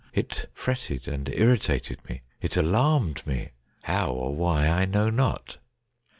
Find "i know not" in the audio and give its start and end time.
4.67-5.59